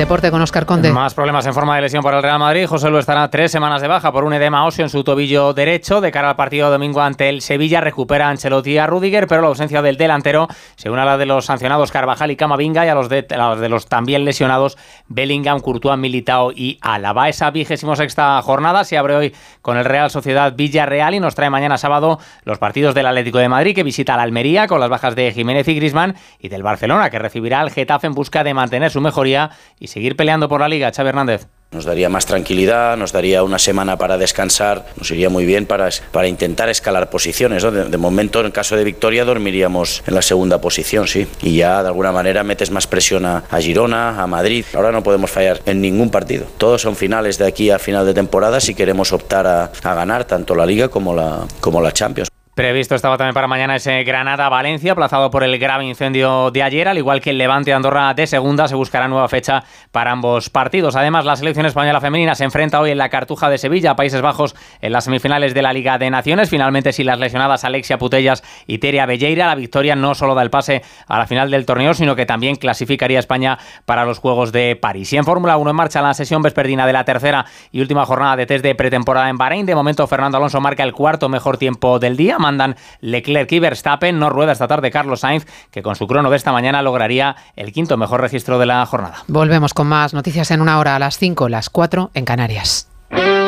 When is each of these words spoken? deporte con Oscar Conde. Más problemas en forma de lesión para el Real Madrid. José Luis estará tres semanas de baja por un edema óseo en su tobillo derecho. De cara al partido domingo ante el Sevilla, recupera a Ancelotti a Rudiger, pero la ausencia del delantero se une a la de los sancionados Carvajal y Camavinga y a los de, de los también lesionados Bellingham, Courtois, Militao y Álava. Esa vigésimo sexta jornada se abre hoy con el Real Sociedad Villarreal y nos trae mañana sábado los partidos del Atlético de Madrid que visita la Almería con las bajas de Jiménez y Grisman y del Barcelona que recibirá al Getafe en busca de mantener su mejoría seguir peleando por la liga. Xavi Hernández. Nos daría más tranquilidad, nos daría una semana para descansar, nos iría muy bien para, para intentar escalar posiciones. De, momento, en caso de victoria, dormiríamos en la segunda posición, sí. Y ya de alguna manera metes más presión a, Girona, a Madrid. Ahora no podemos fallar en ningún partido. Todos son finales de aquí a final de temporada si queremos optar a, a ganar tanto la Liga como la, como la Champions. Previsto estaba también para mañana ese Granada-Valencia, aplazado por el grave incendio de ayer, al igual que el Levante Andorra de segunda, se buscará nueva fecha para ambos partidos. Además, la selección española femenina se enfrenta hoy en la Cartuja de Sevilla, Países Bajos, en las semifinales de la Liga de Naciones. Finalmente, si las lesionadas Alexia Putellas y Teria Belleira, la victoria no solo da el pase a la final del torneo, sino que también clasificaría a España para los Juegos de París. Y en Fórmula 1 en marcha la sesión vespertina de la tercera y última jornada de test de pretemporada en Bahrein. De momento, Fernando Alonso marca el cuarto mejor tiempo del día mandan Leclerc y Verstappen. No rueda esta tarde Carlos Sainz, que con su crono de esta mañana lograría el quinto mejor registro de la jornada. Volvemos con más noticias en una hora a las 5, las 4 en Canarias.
deporte 0.00 0.30
con 0.30 0.40
Oscar 0.40 0.64
Conde. 0.64 0.90
Más 0.90 1.12
problemas 1.12 1.44
en 1.44 1.52
forma 1.52 1.76
de 1.76 1.82
lesión 1.82 2.02
para 2.02 2.16
el 2.16 2.22
Real 2.22 2.38
Madrid. 2.38 2.64
José 2.66 2.88
Luis 2.88 3.00
estará 3.00 3.28
tres 3.28 3.52
semanas 3.52 3.82
de 3.82 3.88
baja 3.88 4.10
por 4.10 4.24
un 4.24 4.32
edema 4.32 4.64
óseo 4.64 4.82
en 4.82 4.88
su 4.88 5.04
tobillo 5.04 5.52
derecho. 5.52 6.00
De 6.00 6.10
cara 6.10 6.30
al 6.30 6.36
partido 6.36 6.70
domingo 6.70 7.02
ante 7.02 7.28
el 7.28 7.42
Sevilla, 7.42 7.82
recupera 7.82 8.28
a 8.28 8.30
Ancelotti 8.30 8.78
a 8.78 8.86
Rudiger, 8.86 9.26
pero 9.26 9.42
la 9.42 9.48
ausencia 9.48 9.82
del 9.82 9.98
delantero 9.98 10.48
se 10.76 10.88
une 10.88 11.02
a 11.02 11.04
la 11.04 11.18
de 11.18 11.26
los 11.26 11.44
sancionados 11.44 11.92
Carvajal 11.92 12.30
y 12.30 12.36
Camavinga 12.36 12.86
y 12.86 12.88
a 12.88 12.94
los 12.94 13.10
de, 13.10 13.20
de 13.20 13.68
los 13.68 13.88
también 13.88 14.24
lesionados 14.24 14.78
Bellingham, 15.08 15.60
Courtois, 15.60 15.98
Militao 15.98 16.50
y 16.50 16.78
Álava. 16.80 17.28
Esa 17.28 17.50
vigésimo 17.50 17.94
sexta 17.94 18.40
jornada 18.40 18.84
se 18.84 18.96
abre 18.96 19.16
hoy 19.16 19.34
con 19.60 19.76
el 19.76 19.84
Real 19.84 20.10
Sociedad 20.10 20.54
Villarreal 20.56 21.14
y 21.14 21.20
nos 21.20 21.34
trae 21.34 21.50
mañana 21.50 21.76
sábado 21.76 22.18
los 22.44 22.56
partidos 22.56 22.94
del 22.94 23.04
Atlético 23.04 23.36
de 23.36 23.50
Madrid 23.50 23.74
que 23.74 23.82
visita 23.82 24.16
la 24.16 24.22
Almería 24.22 24.66
con 24.66 24.80
las 24.80 24.88
bajas 24.88 25.14
de 25.14 25.30
Jiménez 25.32 25.68
y 25.68 25.74
Grisman 25.74 26.16
y 26.38 26.48
del 26.48 26.62
Barcelona 26.62 27.10
que 27.10 27.18
recibirá 27.18 27.60
al 27.60 27.70
Getafe 27.70 28.06
en 28.06 28.14
busca 28.14 28.42
de 28.44 28.54
mantener 28.54 28.90
su 28.90 29.02
mejoría 29.02 29.50
seguir 29.90 30.16
peleando 30.16 30.48
por 30.48 30.60
la 30.60 30.68
liga. 30.68 30.92
Xavi 30.94 31.08
Hernández. 31.08 31.46
Nos 31.72 31.84
daría 31.84 32.08
más 32.08 32.26
tranquilidad, 32.26 32.96
nos 32.96 33.12
daría 33.12 33.44
una 33.44 33.60
semana 33.60 33.96
para 33.96 34.18
descansar, 34.18 34.86
nos 34.96 35.08
iría 35.12 35.30
muy 35.30 35.46
bien 35.46 35.66
para, 35.66 35.88
para 36.10 36.26
intentar 36.26 36.68
escalar 36.68 37.10
posiciones. 37.10 37.62
De, 37.62 37.96
momento, 37.96 38.44
en 38.44 38.50
caso 38.50 38.76
de 38.76 38.82
victoria, 38.82 39.24
dormiríamos 39.24 40.02
en 40.06 40.16
la 40.16 40.22
segunda 40.22 40.60
posición, 40.60 41.06
sí. 41.06 41.28
Y 41.42 41.58
ya 41.58 41.82
de 41.82 41.88
alguna 41.88 42.10
manera 42.10 42.42
metes 42.42 42.72
más 42.72 42.88
presión 42.88 43.24
a, 43.24 43.44
Girona, 43.60 44.20
a 44.20 44.26
Madrid. 44.26 44.64
Ahora 44.74 44.90
no 44.90 45.04
podemos 45.04 45.30
fallar 45.30 45.60
en 45.64 45.80
ningún 45.80 46.10
partido. 46.10 46.46
Todos 46.58 46.82
son 46.82 46.96
finales 46.96 47.38
de 47.38 47.46
aquí 47.46 47.70
a 47.70 47.78
final 47.78 48.04
de 48.04 48.14
temporada 48.14 48.60
si 48.60 48.74
queremos 48.74 49.12
optar 49.12 49.46
a, 49.46 49.70
a 49.84 49.94
ganar 49.94 50.24
tanto 50.24 50.56
la 50.56 50.66
Liga 50.66 50.88
como 50.88 51.14
la, 51.14 51.46
como 51.60 51.80
la 51.80 51.92
Champions. 51.92 52.29
Previsto 52.54 52.96
estaba 52.96 53.16
también 53.16 53.32
para 53.32 53.46
mañana 53.46 53.76
ese 53.76 54.02
Granada-Valencia, 54.02 54.92
aplazado 54.92 55.30
por 55.30 55.44
el 55.44 55.56
grave 55.58 55.84
incendio 55.84 56.50
de 56.50 56.64
ayer, 56.64 56.88
al 56.88 56.98
igual 56.98 57.20
que 57.20 57.30
el 57.30 57.38
Levante 57.38 57.72
Andorra 57.72 58.12
de 58.12 58.26
segunda, 58.26 58.66
se 58.66 58.74
buscará 58.74 59.06
nueva 59.06 59.28
fecha 59.28 59.62
para 59.92 60.10
ambos 60.10 60.50
partidos. 60.50 60.96
Además, 60.96 61.24
la 61.24 61.36
selección 61.36 61.64
española 61.64 62.00
femenina 62.00 62.34
se 62.34 62.42
enfrenta 62.42 62.80
hoy 62.80 62.90
en 62.90 62.98
la 62.98 63.08
Cartuja 63.08 63.48
de 63.48 63.56
Sevilla, 63.56 63.94
Países 63.94 64.20
Bajos, 64.20 64.56
en 64.80 64.92
las 64.92 65.04
semifinales 65.04 65.54
de 65.54 65.62
la 65.62 65.72
Liga 65.72 65.96
de 65.96 66.10
Naciones. 66.10 66.50
Finalmente, 66.50 66.92
si 66.92 67.04
las 67.04 67.20
lesionadas 67.20 67.64
Alexia 67.64 67.98
Putellas 67.98 68.42
y 68.66 68.78
Teria 68.78 69.06
Belleira, 69.06 69.46
la 69.46 69.54
victoria 69.54 69.94
no 69.94 70.16
solo 70.16 70.34
da 70.34 70.42
el 70.42 70.50
pase 70.50 70.82
a 71.06 71.18
la 71.18 71.28
final 71.28 71.52
del 71.52 71.64
torneo, 71.64 71.94
sino 71.94 72.16
que 72.16 72.26
también 72.26 72.56
clasificaría 72.56 73.18
a 73.18 73.20
España 73.20 73.58
para 73.84 74.04
los 74.04 74.18
Juegos 74.18 74.50
de 74.50 74.74
París. 74.74 75.12
Y 75.12 75.18
en 75.18 75.24
Fórmula 75.24 75.56
1 75.56 75.70
en 75.70 75.76
marcha 75.76 76.02
la 76.02 76.14
sesión 76.14 76.42
vespertina 76.42 76.84
de 76.84 76.92
la 76.94 77.04
tercera 77.04 77.46
y 77.70 77.80
última 77.80 78.04
jornada 78.04 78.34
de 78.34 78.46
test 78.46 78.64
de 78.64 78.74
pretemporada 78.74 79.28
en 79.28 79.38
Bahrein. 79.38 79.66
De 79.66 79.76
momento, 79.76 80.04
Fernando 80.08 80.36
Alonso 80.36 80.60
marca 80.60 80.82
el 80.82 80.92
cuarto 80.92 81.28
mejor 81.28 81.56
tiempo 81.56 82.00
del 82.00 82.16
día 82.16 82.39
mandan 82.40 82.76
Leclerc 83.00 83.52
y 83.52 83.60
Verstappen. 83.60 84.18
No 84.18 84.30
rueda 84.30 84.52
esta 84.52 84.66
tarde 84.66 84.90
Carlos 84.90 85.20
Sainz, 85.20 85.46
que 85.70 85.82
con 85.82 85.94
su 85.94 86.06
crono 86.06 86.30
de 86.30 86.36
esta 86.36 86.52
mañana 86.52 86.82
lograría 86.82 87.36
el 87.54 87.72
quinto 87.72 87.96
mejor 87.96 88.20
registro 88.20 88.58
de 88.58 88.66
la 88.66 88.84
jornada. 88.86 89.22
Volvemos 89.28 89.74
con 89.74 89.86
más 89.86 90.14
noticias 90.14 90.50
en 90.50 90.60
una 90.60 90.78
hora 90.78 90.96
a 90.96 90.98
las 90.98 91.18
5, 91.18 91.48
las 91.48 91.70
4 91.70 92.10
en 92.14 92.24
Canarias. 92.24 92.89